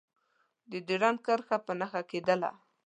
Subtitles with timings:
[0.71, 2.51] د ډیورنډ کرښه په نښه کېدله.